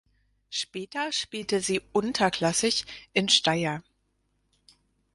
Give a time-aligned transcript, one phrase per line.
[0.49, 3.83] Später spielte sie unterklassig in Steyr.